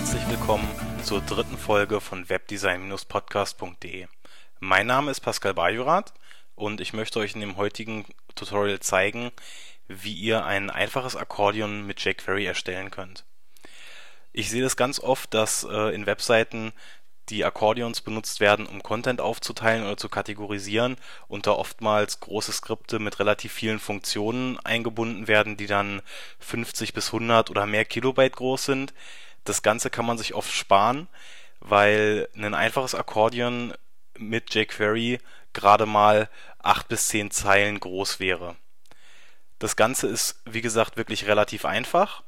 [0.00, 0.66] herzlich willkommen
[1.04, 4.06] zur dritten Folge von webdesign-podcast.de.
[4.58, 6.14] Mein Name ist Pascal Bajorath
[6.54, 9.30] und ich möchte euch in dem heutigen Tutorial zeigen,
[9.88, 13.26] wie ihr ein einfaches Akkordeon mit jQuery erstellen könnt.
[14.32, 16.72] Ich sehe das ganz oft, dass äh, in Webseiten
[17.28, 20.96] die Akkordeons benutzt werden, um Content aufzuteilen oder zu kategorisieren
[21.28, 26.00] und da oftmals große Skripte mit relativ vielen Funktionen eingebunden werden, die dann
[26.38, 28.94] 50 bis 100 oder mehr Kilobyte groß sind.
[29.44, 31.08] Das Ganze kann man sich oft sparen,
[31.60, 33.74] weil ein einfaches Akkordeon
[34.16, 35.18] mit jQuery
[35.52, 36.28] gerade mal
[36.62, 38.56] 8 bis 10 Zeilen groß wäre.
[39.58, 42.22] Das Ganze ist, wie gesagt, wirklich relativ einfach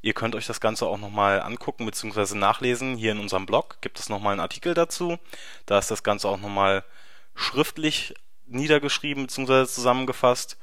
[0.00, 2.36] Ihr könnt euch das Ganze auch nochmal angucken bzw.
[2.36, 2.96] nachlesen.
[2.96, 5.18] Hier in unserem Blog gibt es nochmal einen Artikel dazu.
[5.66, 6.84] Da ist das Ganze auch nochmal
[7.34, 8.14] schriftlich
[8.46, 9.66] niedergeschrieben bzw.
[9.66, 10.56] zusammengefasst.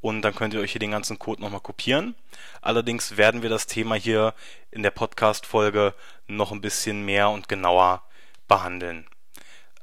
[0.00, 2.14] Und dann könnt ihr euch hier den ganzen Code nochmal kopieren.
[2.62, 4.34] Allerdings werden wir das Thema hier
[4.70, 5.94] in der Podcast-Folge
[6.26, 8.02] noch ein bisschen mehr und genauer
[8.48, 9.06] behandeln.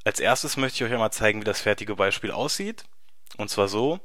[0.03, 2.85] Als erstes möchte ich euch einmal zeigen, wie das fertige Beispiel aussieht.
[3.37, 3.99] Und zwar so,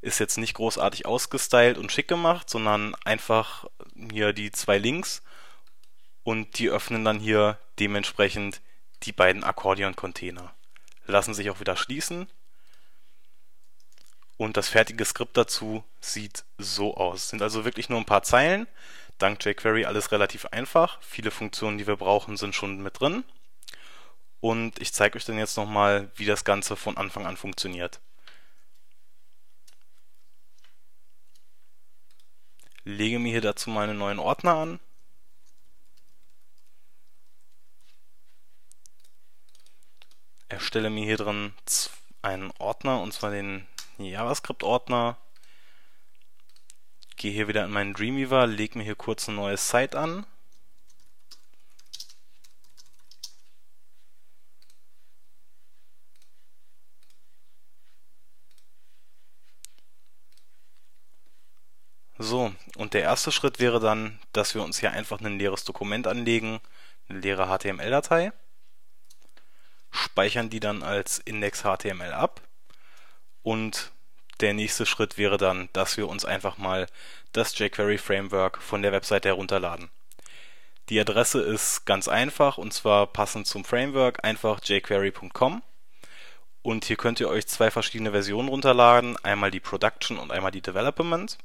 [0.00, 3.64] ist jetzt nicht großartig ausgestylt und schick gemacht, sondern einfach
[4.12, 5.22] hier die zwei Links
[6.22, 8.60] und die öffnen dann hier dementsprechend
[9.02, 10.52] die beiden Akkordeon-Container.
[11.06, 12.28] Lassen sich auch wieder schließen.
[14.36, 17.30] Und das fertige Skript dazu sieht so aus.
[17.30, 18.66] Sind also wirklich nur ein paar Zeilen.
[19.18, 20.98] Dank jQuery alles relativ einfach.
[21.00, 23.24] Viele Funktionen, die wir brauchen, sind schon mit drin.
[24.40, 28.00] Und ich zeige euch dann jetzt nochmal, wie das Ganze von Anfang an funktioniert.
[32.86, 34.80] lege mir hier dazu mal einen neuen Ordner an.
[40.48, 41.52] Erstelle mir hier drin
[42.22, 43.66] einen Ordner, und zwar den
[44.04, 45.16] JavaScript-Ordner.
[47.16, 50.26] Gehe hier wieder in meinen Dreamweaver, lege mir hier kurz ein neues Site an.
[62.18, 66.06] So, und der erste Schritt wäre dann, dass wir uns hier einfach ein leeres Dokument
[66.06, 66.60] anlegen,
[67.08, 68.32] eine leere HTML-Datei,
[69.90, 72.45] speichern die dann als Index.html ab
[73.46, 73.92] und
[74.40, 76.88] der nächste Schritt wäre dann, dass wir uns einfach mal
[77.30, 79.88] das jQuery Framework von der Webseite herunterladen.
[80.88, 85.62] Die Adresse ist ganz einfach und zwar passend zum Framework einfach jquery.com
[86.62, 90.60] und hier könnt ihr euch zwei verschiedene Versionen runterladen, einmal die Production und einmal die
[90.60, 91.38] Development.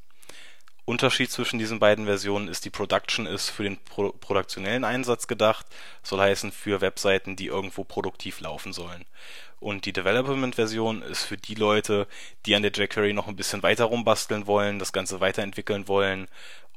[0.85, 5.67] Unterschied zwischen diesen beiden Versionen ist, die Production ist für den pro produktionellen Einsatz gedacht,
[6.01, 9.05] soll heißen für Webseiten, die irgendwo produktiv laufen sollen.
[9.61, 12.07] Und die Development-Version ist für die Leute,
[12.45, 16.27] die an der jQuery noch ein bisschen weiter rumbasteln wollen, das Ganze weiterentwickeln wollen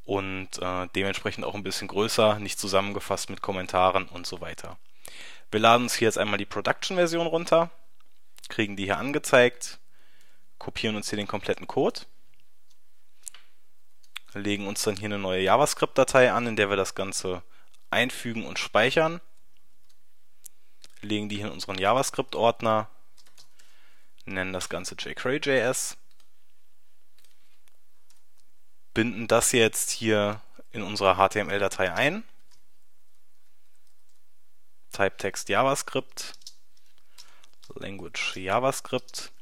[0.05, 4.77] und äh, dementsprechend auch ein bisschen größer, nicht zusammengefasst mit Kommentaren und so weiter.
[5.51, 7.71] Wir laden uns hier jetzt einmal die Production-Version runter,
[8.49, 9.81] kriegen die hier angezeigt,
[10.59, 12.03] kopieren uns hier den kompletten Code
[14.35, 17.43] legen uns dann hier eine neue JavaScript-Datei an, in der wir das Ganze
[17.91, 19.21] einfügen und speichern.
[21.05, 22.89] Legen die hier in unseren JavaScript-Ordner,
[24.25, 25.97] nennen das Ganze jQuery.js,
[28.95, 30.41] binden das jetzt hier
[30.73, 32.25] in unserer HTML-Datei ein.
[34.93, 36.35] Type Text JavaScript,
[37.75, 39.33] Language JavaScript,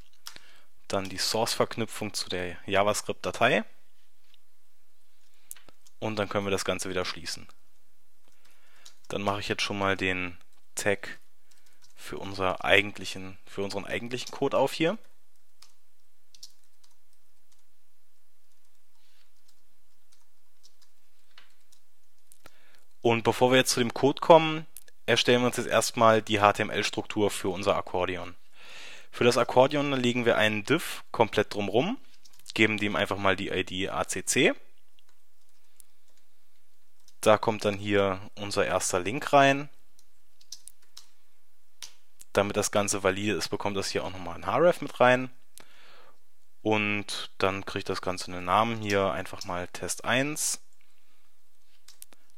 [0.89, 3.65] dann die Source-Verknüpfung zu der JavaScript-Datei
[6.01, 7.47] und dann können wir das Ganze wieder schließen.
[9.09, 10.39] Dann mache ich jetzt schon mal den
[10.75, 11.21] Tag
[12.03, 14.99] für, unser eigentlichen, für unseren eigentlichen Code auf hier.
[23.01, 24.67] Und bevor wir jetzt zu dem Code kommen,
[25.07, 28.35] erstellen wir uns jetzt erstmal die HTML-Struktur für unser Akkordeon.
[29.11, 31.99] Für das Akkordeon legen wir einen Div komplett drumherum,
[32.55, 34.55] geben dem einfach mal die ID ACC
[37.23, 39.69] da kommt dann hier unser erster Link rein.
[42.33, 45.31] Damit das Ganze valide ist, bekommt das hier auch nochmal ein href mit rein.
[46.63, 50.61] Und dann kriegt das Ganze einen Namen hier, einfach mal Test 1.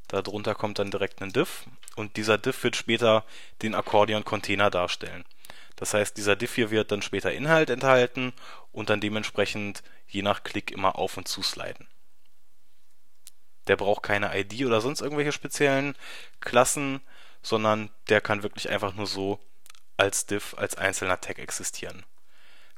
[0.08, 3.24] Darunter kommt dann direkt ein Div und dieser Div wird später
[3.62, 5.24] den Akkordeon-Container darstellen.
[5.76, 8.32] Das heißt, dieser Div hier wird dann später Inhalt enthalten
[8.72, 11.88] und dann dementsprechend je nach Klick immer auf und zu sliden.
[13.66, 15.96] Der braucht keine ID oder sonst irgendwelche speziellen
[16.40, 17.00] Klassen,
[17.42, 19.40] sondern der kann wirklich einfach nur so
[19.96, 22.04] als Div, als einzelner Tag existieren.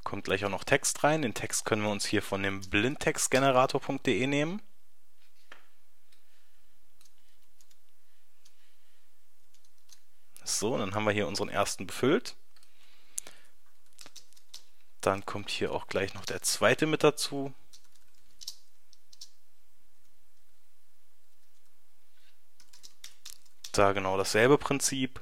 [0.04, 1.22] Kommt gleich auch noch Text rein.
[1.22, 4.62] Den Text können wir uns hier von dem blindtextgenerator.de nehmen.
[10.44, 12.36] So, dann haben wir hier unseren ersten befüllt.
[15.00, 17.52] Dann kommt hier auch gleich noch der zweite mit dazu.
[23.72, 25.20] Da genau dasselbe Prinzip.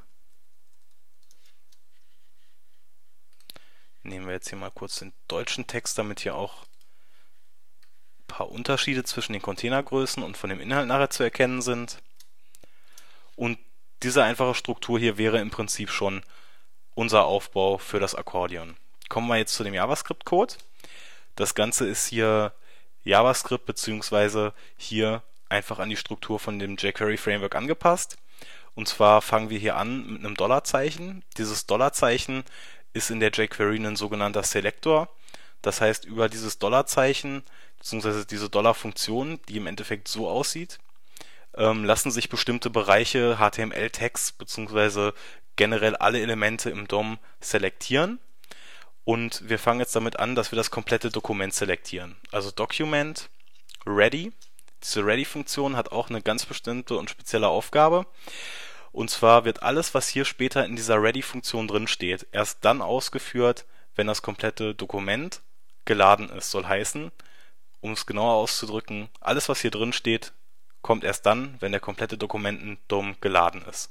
[4.04, 9.02] Nehmen wir jetzt hier mal kurz den deutschen Text, damit hier auch ein paar Unterschiede
[9.02, 12.02] zwischen den Containergrößen und von dem Inhalt nachher zu erkennen sind.
[13.34, 13.58] Und
[14.02, 16.22] diese einfache Struktur hier wäre im Prinzip schon
[16.94, 18.76] unser Aufbau für das Akkordeon.
[19.08, 20.54] Kommen wir jetzt zu dem JavaScript-Code.
[21.34, 22.52] Das Ganze ist hier
[23.04, 28.18] JavaScript beziehungsweise hier einfach an die Struktur von dem jQuery Framework angepasst.
[28.74, 31.24] Und zwar fangen wir hier an mit einem Dollarzeichen.
[31.38, 32.44] Dieses Dollarzeichen
[32.94, 35.08] ist in der jQuery ein sogenannter Selector.
[35.60, 37.42] Das heißt, über dieses Dollarzeichen
[37.78, 38.24] bzw.
[38.24, 40.78] diese Dollarfunktion, die im Endeffekt so aussieht,
[41.56, 45.12] ähm, lassen sich bestimmte Bereiche HTML-Tags bzw.
[45.56, 48.18] generell alle Elemente im DOM selektieren.
[49.04, 52.16] Und wir fangen jetzt damit an, dass wir das komplette Dokument selektieren.
[52.32, 53.28] Also Document
[53.86, 54.32] Ready.
[54.82, 58.06] Diese Ready-Funktion hat auch eine ganz bestimmte und spezielle Aufgabe.
[58.94, 63.64] Und zwar wird alles, was hier später in dieser Ready-Funktion drin steht, erst dann ausgeführt,
[63.96, 65.40] wenn das komplette Dokument
[65.84, 66.52] geladen ist.
[66.52, 67.10] Soll heißen,
[67.80, 70.32] um es genauer auszudrücken, alles, was hier drin steht,
[70.80, 73.90] kommt erst dann, wenn der komplette Dokumentendom geladen ist.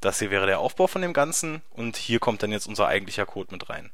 [0.00, 3.26] Das hier wäre der Aufbau von dem Ganzen und hier kommt dann jetzt unser eigentlicher
[3.26, 3.90] Code mit rein.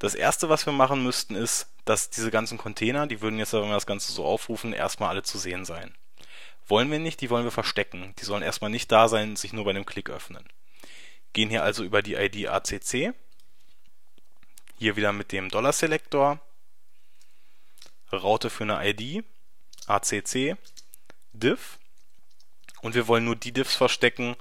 [0.00, 3.64] Das erste, was wir machen müssten, ist, dass diese ganzen Container, die würden jetzt, wenn
[3.64, 5.94] wir das Ganze so aufrufen, erstmal alle zu sehen sein.
[6.66, 8.14] Wollen wir nicht, die wollen wir verstecken.
[8.18, 10.48] Die sollen erstmal nicht da sein, sich nur bei einem Klick öffnen.
[11.34, 13.12] Gehen hier also über die ID ACC.
[14.78, 16.40] Hier wieder mit dem Dollar Selector.
[18.10, 19.22] Raute für eine ID.
[19.86, 20.56] ACC.
[21.34, 21.78] Div.
[22.80, 24.34] Und wir wollen nur die Divs verstecken,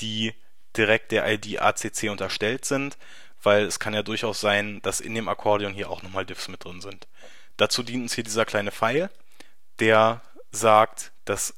[0.00, 0.34] die
[0.76, 2.98] direkt der ID ACC unterstellt sind
[3.42, 6.64] weil es kann ja durchaus sein, dass in dem Akkordeon hier auch nochmal Diffs mit
[6.64, 7.06] drin sind.
[7.56, 9.10] Dazu dient uns hier dieser kleine Pfeil,
[9.78, 11.54] der sagt, dass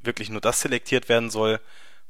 [0.00, 1.60] wirklich nur das selektiert werden soll,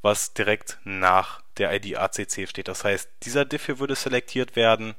[0.02, 2.68] was direkt nach der ID ACC steht.
[2.68, 4.94] Das heißt, dieser Diff hier würde selektiert werden,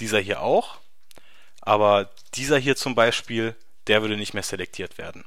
[0.00, 0.78] dieser hier auch,
[1.60, 3.56] aber dieser hier zum Beispiel,
[3.86, 5.24] der würde nicht mehr selektiert werden.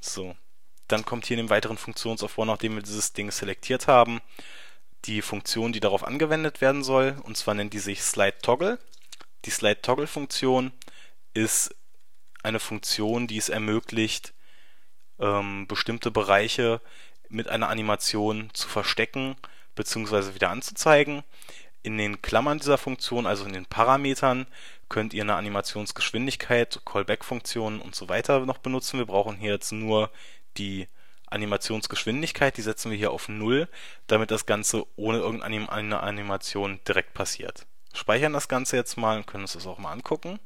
[0.00, 0.36] So,
[0.88, 4.20] dann kommt hier in dem weiteren Funktionsaufbau, nachdem wir dieses Ding selektiert haben,
[5.04, 7.16] die Funktion, die darauf angewendet werden soll.
[7.22, 8.78] Und zwar nennt die sich Slide Toggle.
[9.44, 10.72] Die Slide Toggle Funktion
[11.34, 11.74] ist
[12.42, 14.32] eine Funktion, die es ermöglicht,
[15.18, 16.80] ähm, bestimmte Bereiche
[17.28, 19.36] mit einer Animation zu verstecken
[19.74, 20.34] bzw.
[20.34, 21.22] wieder anzuzeigen.
[21.82, 24.46] In den Klammern dieser Funktion, also in den Parametern,
[24.88, 28.98] könnt ihr eine Animationsgeschwindigkeit, Callback-Funktionen und so weiter noch benutzen.
[28.98, 30.10] Wir brauchen hier jetzt nur
[30.58, 30.88] die
[31.26, 33.68] Animationsgeschwindigkeit, die setzen wir hier auf 0,
[34.06, 37.66] damit das Ganze ohne irgendeine Animation direkt passiert.
[37.92, 40.38] Speichern das Ganze jetzt mal und können uns das auch mal angucken.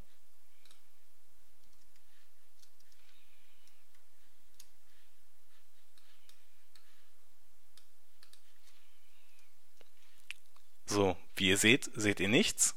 [10.87, 12.75] So, wie ihr seht, seht ihr nichts.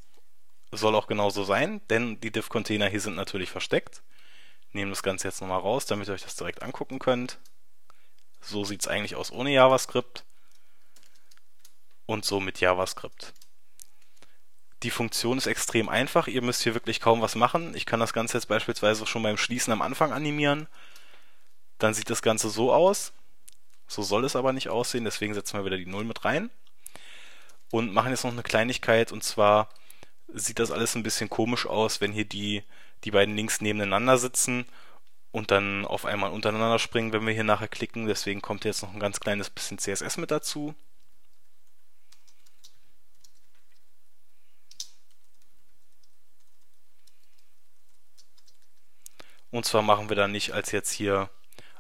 [0.72, 4.04] Soll auch genauso sein, denn die Div-Container hier sind natürlich versteckt
[4.74, 7.40] nehme das Ganze jetzt nochmal raus, damit ihr euch das direkt angucken könnt.
[8.42, 10.26] So sieht es eigentlich aus ohne JavaScript
[12.06, 13.34] und so mit JavaScript.
[14.84, 17.74] Die Funktion ist extrem einfach, ihr müsst hier wirklich kaum was machen.
[17.74, 20.68] Ich kann das Ganze jetzt beispielsweise schon beim Schließen am Anfang animieren.
[21.78, 23.14] Dann sieht das Ganze so aus.
[23.88, 26.50] So soll es aber nicht aussehen, deswegen setzen wir wieder die 0 mit rein.
[27.72, 29.70] Und machen jetzt noch eine Kleinigkeit, und zwar
[30.28, 32.64] sieht das alles ein bisschen komisch aus, wenn hier die
[33.04, 34.66] die beiden Links nebeneinander sitzen
[35.32, 38.08] und dann auf einmal untereinander springen, wenn wir hier nachher klicken.
[38.08, 40.76] Deswegen kommt jetzt noch ein ganz kleines bisschen CSS mit dazu.
[49.52, 51.30] Und zwar machen wir dann nicht als jetzt hier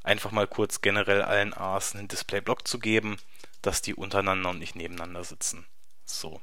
[0.03, 3.17] einfach mal kurz generell allen A's einen Displayblock zu geben,
[3.63, 5.65] dass die untereinander und nicht nebeneinander sitzen.
[6.05, 6.41] So.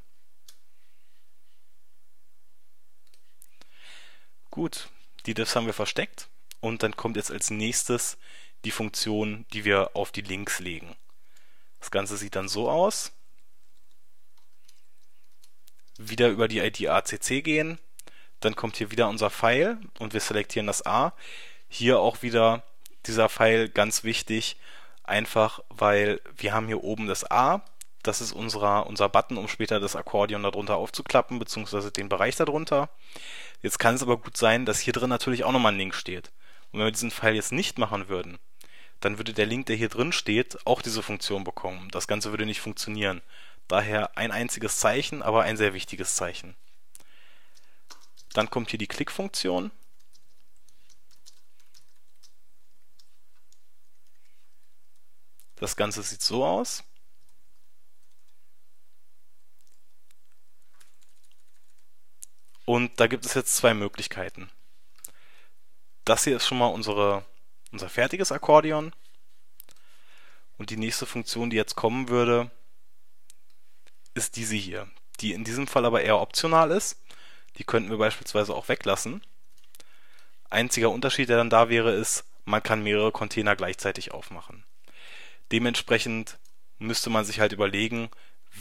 [4.50, 4.88] Gut,
[5.26, 6.28] die Diffs haben wir versteckt
[6.60, 8.18] und dann kommt jetzt als nächstes
[8.64, 10.96] die Funktion, die wir auf die Links legen.
[11.78, 13.12] Das Ganze sieht dann so aus.
[15.98, 17.78] Wieder über die ID ACC gehen,
[18.40, 21.12] dann kommt hier wieder unser Pfeil und wir selektieren das A.
[21.68, 22.64] Hier auch wieder
[23.06, 24.56] dieser Pfeil ganz wichtig,
[25.04, 27.62] einfach weil wir haben hier oben das A,
[28.02, 32.88] Das ist unserer, unser Button, um später das Akkordeon darunter aufzuklappen, beziehungsweise den Bereich darunter.
[33.62, 36.30] Jetzt kann es aber gut sein, dass hier drin natürlich auch nochmal ein Link steht.
[36.72, 38.38] Und wenn wir diesen Pfeil jetzt nicht machen würden,
[39.00, 41.88] dann würde der Link, der hier drin steht, auch diese Funktion bekommen.
[41.90, 43.20] Das Ganze würde nicht funktionieren.
[43.68, 46.56] Daher ein einziges Zeichen, aber ein sehr wichtiges Zeichen.
[48.32, 49.70] Dann kommt hier die Klickfunktion.
[55.56, 56.84] Das Ganze sieht so aus.
[62.70, 64.48] Und da gibt es jetzt zwei Möglichkeiten.
[66.04, 67.24] Das hier ist schon mal unsere,
[67.72, 68.92] unser fertiges Akkordeon.
[70.56, 72.48] Und die nächste Funktion, die jetzt kommen würde,
[74.14, 77.02] ist diese hier, die in diesem Fall aber eher optional ist.
[77.56, 79.20] Die könnten wir beispielsweise auch weglassen.
[80.48, 84.62] Einziger Unterschied, der dann da wäre, ist, man kann mehrere Container gleichzeitig aufmachen.
[85.50, 86.38] Dementsprechend
[86.78, 88.10] müsste man sich halt überlegen,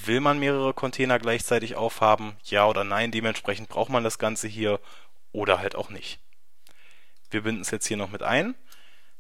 [0.06, 3.12] will man mehrere Container gleichzeitig aufhaben, ja oder nein.
[3.12, 4.80] Dementsprechend braucht man das Ganze hier
[5.32, 6.20] oder halt auch nicht.
[7.32, 8.56] Wir binden es jetzt hier noch mit ein.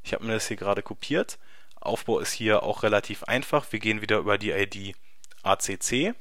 [0.03, 1.38] Ich habe mir das hier gerade kopiert.
[1.75, 3.71] Aufbau ist hier auch relativ einfach.
[3.71, 4.95] Wir gehen wieder über die ID
[5.43, 6.13] ACC,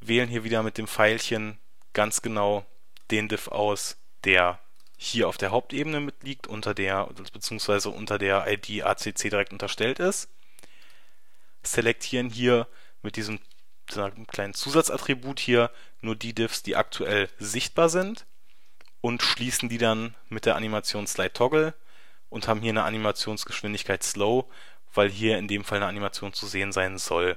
[0.00, 1.58] wählen hier wieder mit dem Pfeilchen
[1.92, 2.66] ganz genau
[3.10, 4.58] den Diff aus, der
[4.96, 10.28] hier auf der Hauptebene mitliegt, unter der, beziehungsweise unter der ID ACC direkt unterstellt ist.
[11.66, 12.68] Selektieren hier
[13.02, 13.40] mit diesem
[13.86, 18.26] kleinen Zusatzattribut hier nur die Diffs, die aktuell sichtbar sind
[19.00, 21.74] und schließen die dann mit der Animation Slide Toggle
[22.30, 24.50] und haben hier eine Animationsgeschwindigkeit Slow,
[24.94, 27.36] weil hier in dem Fall eine Animation zu sehen sein soll.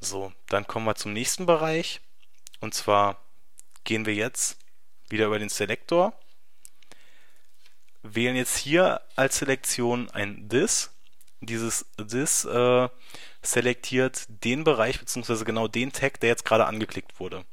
[0.00, 2.00] So, dann kommen wir zum nächsten Bereich.
[2.60, 3.22] Und zwar
[3.84, 4.58] gehen wir jetzt
[5.08, 6.18] wieder über den Selektor,
[8.02, 10.90] wählen jetzt hier als Selektion ein This.
[11.40, 12.88] Dieses This äh,
[13.42, 15.44] selektiert den Bereich bzw.
[15.44, 17.44] genau den Tag, der jetzt gerade angeklickt wurde.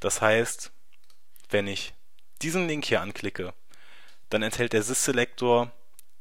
[0.00, 0.72] Das heißt,
[1.50, 1.94] wenn ich
[2.42, 3.54] diesen Link hier anklicke,
[4.30, 5.72] dann enthält der Sys-Selektor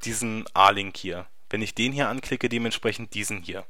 [0.03, 1.27] diesen A-Link hier.
[1.49, 3.65] Wenn ich den hier anklicke, dementsprechend diesen hier.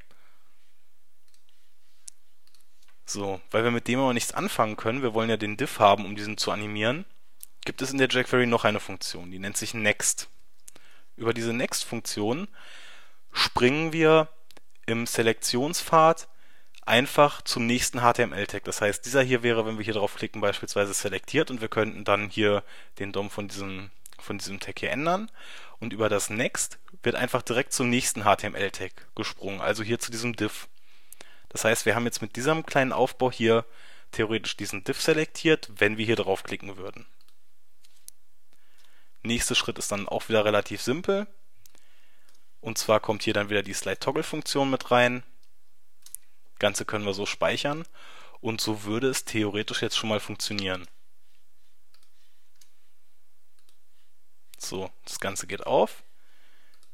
[3.06, 6.06] So, weil wir mit dem aber nichts anfangen können, wir wollen ja den Diff haben,
[6.06, 7.06] um diesen zu animieren,
[7.64, 10.30] gibt es in der jQuery noch eine Funktion, die nennt sich Next.
[11.16, 12.48] Über diese Next-Funktion
[13.36, 14.30] springen wir
[14.86, 16.28] im Selektionspfad
[16.86, 18.64] einfach zum nächsten HTML-Tag.
[18.64, 22.06] Das heißt, dieser hier wäre, wenn wir hier drauf klicken, beispielsweise selektiert und wir könnten
[22.06, 22.64] dann hier
[23.00, 25.30] den DOM von diesem, von diesem Tag hier ändern.
[25.80, 30.36] Und über das Next wird einfach direkt zum nächsten HTML-Tag gesprungen, also hier zu diesem
[30.36, 30.68] Div.
[31.50, 33.66] Das heißt, wir haben jetzt mit diesem kleinen Aufbau hier
[34.12, 37.06] theoretisch diesen Div selektiert, wenn wir hier draufklicken würden.
[39.24, 41.28] Nächster Schritt ist dann auch wieder relativ simpel.
[42.66, 45.22] Und zwar kommt hier dann wieder die Slide-Toggle-Funktion mit rein.
[46.58, 47.86] Ganze können wir so speichern.
[48.42, 50.88] Und so würde es theoretisch jetzt schon mal funktionieren.
[54.58, 56.02] So, das Ganze geht auf.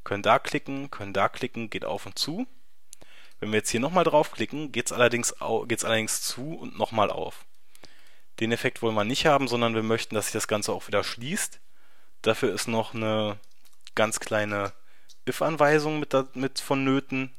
[0.04, 2.46] Können da klicken, können da klicken, geht auf und zu.
[3.40, 7.46] Wenn wir jetzt hier nochmal draufklicken, geht es allerdings, allerdings zu und nochmal auf.
[8.40, 11.02] Den Effekt wollen wir nicht haben, sondern wir möchten, dass sich das Ganze auch wieder
[11.02, 11.60] schließt.
[12.20, 13.38] Dafür ist noch eine
[13.94, 14.74] ganz kleine
[15.28, 17.32] if-Anweisung mit, mit vonnöten.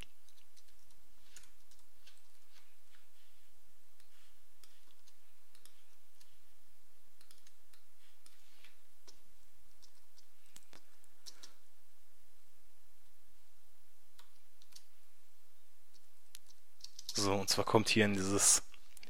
[17.16, 18.64] So, und zwar kommt hier in dieses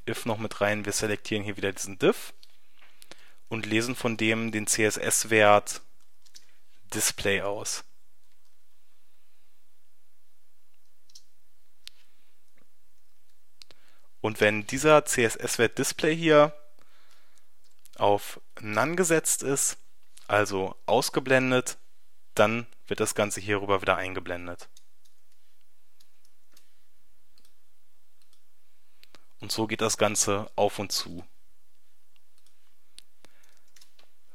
[0.07, 2.33] if noch mit rein, wir selektieren hier wieder diesen diff
[3.49, 5.81] und lesen von dem den CSS-Wert
[6.93, 7.83] Display aus.
[14.23, 16.57] Und wenn dieser CSS-Wert Display hier
[17.97, 19.77] auf None gesetzt ist,
[20.29, 21.77] also ausgeblendet,
[22.33, 24.69] dann wird das Ganze hierüber wieder eingeblendet.
[29.41, 31.25] Und so geht das Ganze auf und zu.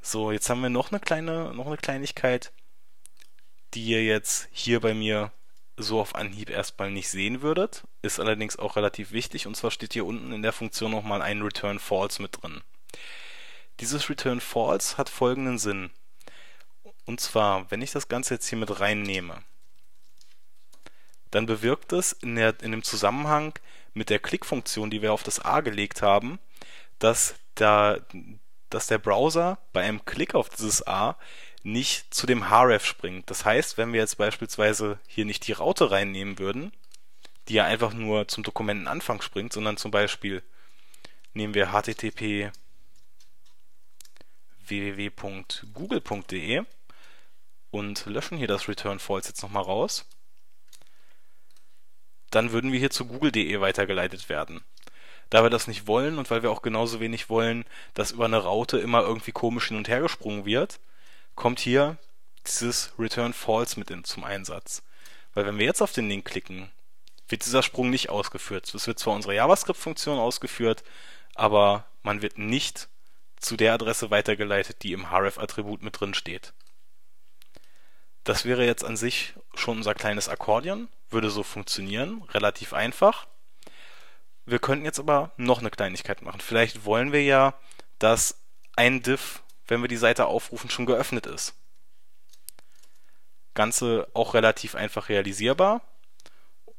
[0.03, 2.53] So, jetzt haben wir noch eine kleine, noch eine Kleinigkeit,
[3.73, 5.33] die ihr jetzt hier bei mir
[5.79, 9.93] so auf Anhieb erstmal nicht sehen würdet, ist allerdings auch relativ wichtig und zwar steht
[9.93, 12.61] hier unten in der Funktion nochmal ein Return False mit drin.
[13.81, 15.91] Dieses Return False hat folgenden Sinn.
[17.07, 19.43] Und zwar, wenn ich das Ganze jetzt hier mit reinnehme,
[21.31, 23.55] dann bewirkt es in, der, in dem Zusammenhang
[23.95, 26.39] mit der Klickfunktion, die wir auf das A gelegt haben,
[26.99, 27.99] dass, da,
[28.71, 31.17] dass der Browser bei einem Klick auf dieses A
[31.73, 33.31] nicht zu dem href springt.
[33.31, 36.73] Das heißt, wenn wir jetzt beispielsweise hier nicht die Raute reinnehmen würden,
[37.49, 40.43] die ja einfach nur zum Dokumentenanfang springt, sondern zum Beispiel
[41.35, 42.51] nehmen wir http
[44.67, 46.63] www.google.de
[47.71, 50.07] und löschen hier das Return False jetzt nochmal raus,
[52.31, 54.63] dann würden wir hier zu google.de weitergeleitet werden.
[55.31, 58.39] Da wir das nicht wollen und weil wir auch genauso wenig wollen, dass über eine
[58.39, 60.81] Raute immer irgendwie komisch hin und her gesprungen wird,
[61.39, 61.97] kommt hier
[62.47, 64.83] dieses Return False mit in, zum Einsatz.
[65.33, 66.71] Weil wenn wir jetzt auf den Link klicken,
[67.29, 68.75] wird dieser Sprung nicht ausgeführt.
[68.75, 70.83] Es wird zwar unsere JavaScript-Funktion ausgeführt,
[71.35, 72.89] aber man wird nicht
[73.37, 76.53] zu der Adresse weitergeleitet, die im href-Attribut mit drin steht.
[78.25, 83.27] Das wäre jetzt an sich schon unser kleines Akkordeon, würde so funktionieren, relativ einfach.
[84.45, 86.41] Wir könnten jetzt aber noch eine Kleinigkeit machen.
[86.41, 87.55] Vielleicht wollen wir ja,
[87.99, 88.41] dass
[88.75, 91.55] ein Diff, wenn wir die Seite aufrufen, schon geöffnet ist.
[93.55, 95.83] Ganze auch relativ einfach realisierbar.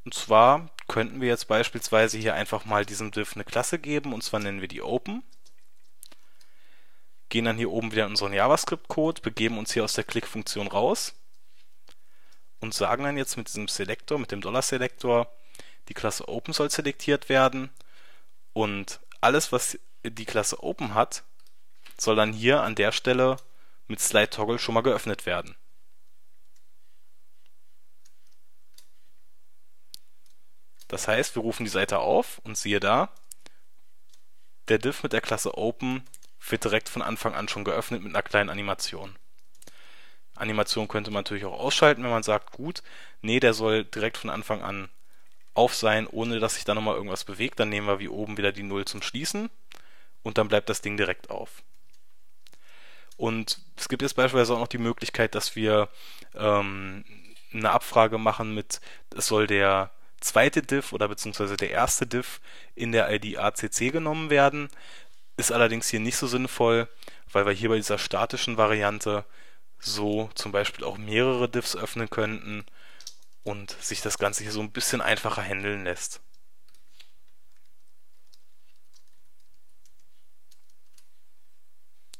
[0.05, 4.23] Und zwar könnten wir jetzt beispielsweise hier einfach mal diesem Diff eine Klasse geben, und
[4.23, 5.23] zwar nennen wir die Open
[7.29, 11.13] gehen dann hier oben wieder in unseren JavaScript-Code, begeben uns hier aus der Click-Funktion raus
[12.59, 15.31] und sagen dann jetzt mit diesem Selektor, mit dem Dollar-Selektor,
[15.87, 17.69] die Klasse Open soll selektiert werden
[18.53, 21.23] und alles, was die Klasse Open hat,
[22.01, 23.37] soll dann hier an der Stelle
[23.87, 25.55] mit Slide Toggle schon mal geöffnet werden.
[30.87, 33.09] Das heißt, wir rufen die Seite auf und siehe da,
[34.69, 36.03] der Div mit der Klasse Open
[36.47, 39.15] wird direkt von Anfang an schon geöffnet mit einer kleinen Animation.
[40.35, 42.81] Animation könnte man natürlich auch ausschalten, wenn man sagt, gut,
[43.21, 44.89] nee, der soll direkt von Anfang an
[45.53, 47.59] auf sein, ohne dass sich da nochmal irgendwas bewegt.
[47.59, 49.49] Dann nehmen wir wie oben wieder die 0 zum Schließen
[50.23, 51.63] und dann bleibt das Ding direkt auf.
[53.19, 55.89] Und es gibt jetzt beispielsweise auch noch die Möglichkeit, dass wir
[56.35, 57.03] ähm,
[57.51, 58.79] eine Abfrage machen mit,
[59.13, 62.39] es soll der zweite Diff oder beziehungsweise der erste Diff
[62.75, 64.69] in der ID ACC genommen werden.
[65.35, 66.87] Ist allerdings hier nicht so sinnvoll,
[67.33, 69.25] weil wir hier bei dieser statischen Variante
[69.79, 72.65] so zum Beispiel auch mehrere Diffs öffnen könnten
[73.43, 76.21] und sich das Ganze hier so ein bisschen einfacher handeln lässt.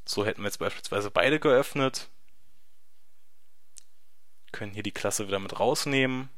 [0.10, 2.10] So hätten wir jetzt beispielsweise beide geöffnet,
[4.52, 6.30] können hier die Klasse wieder mit rausnehmen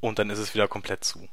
[0.00, 1.28] und dann ist es wieder komplett zu.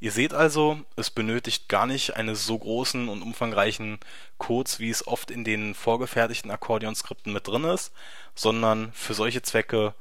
[0.00, 4.00] Ihr seht also, es benötigt gar nicht eine so großen und umfangreichen
[4.36, 7.92] Codes, wie es oft in den vorgefertigten Akkordeon-Skripten mit drin ist,
[8.34, 9.94] sondern für solche Zwecke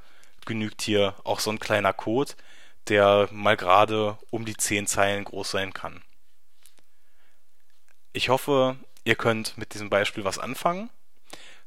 [0.48, 2.34] genügt hier auch so ein kleiner Code,
[2.88, 6.04] der mal gerade um die 10 Zeilen groß sein kann.
[8.14, 10.90] Ich hoffe, ihr könnt mit diesem Beispiel was anfangen.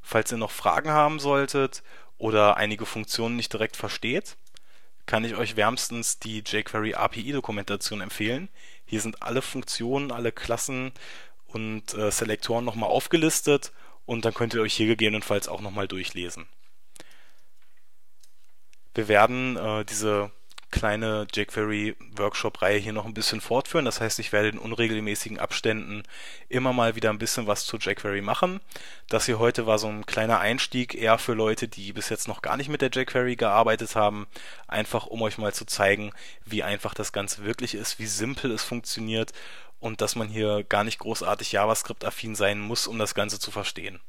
[0.00, 1.83] Falls ihr noch Fragen haben solltet
[2.16, 4.37] oder einige Funktionen nicht direkt versteht,
[5.07, 8.48] kann ich euch wärmstens die jQuery API-Dokumentation empfehlen.
[8.85, 10.92] Hier sind alle Funktionen, alle Klassen
[11.46, 13.72] und äh, Selektoren nochmal aufgelistet
[14.07, 16.46] und dann könnt ihr euch hier gegebenenfalls auch nochmal durchlesen.
[18.94, 20.31] Wir werden äh, diese
[20.70, 23.85] kleine jQuery-Workshop-Reihe hier noch ein bisschen fortführen.
[23.85, 26.02] Das heißt, ich werde in unregelmäßigen Abständen
[26.48, 28.61] immer mal wieder ein bisschen was zu jQuery machen.
[29.09, 32.42] Das hier heute war so ein kleiner Einstieg eher für Leute, die bis jetzt noch
[32.42, 34.26] gar nicht mit der jQuery gearbeitet haben.
[34.66, 36.12] Einfach um euch mal zu zeigen,
[36.44, 39.33] wie einfach das Ganze wirklich ist, wie simpel es funktioniert
[39.81, 44.00] und dass man hier gar nicht großartig JavaScript-affin sein muss, um das Ganze zu verstehen.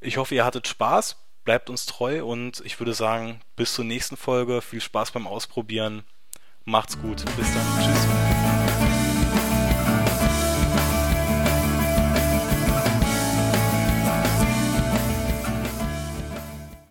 [0.00, 4.16] Ich hoffe, ihr hattet Spaß bleibt uns treu und ich würde sagen, bis zur nächsten
[4.16, 4.62] Folge.
[4.62, 6.04] Viel Spaß beim Ausprobieren.
[6.64, 7.24] Macht's gut.
[7.36, 7.66] Bis dann.
[7.82, 8.59] Tschüss.